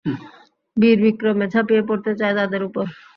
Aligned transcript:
বীর 0.77 0.97
বিক্রমে 1.03 1.45
ঝাঁপিয়ে 1.53 1.83
পড়তে 1.89 2.11
চায় 2.19 2.35
তাদের 2.39 2.61
উপর। 2.67 2.85